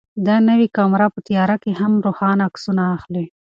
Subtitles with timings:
[0.27, 3.25] دا نوې کامره په تیاره کې هم روښانه عکسونه اخلي.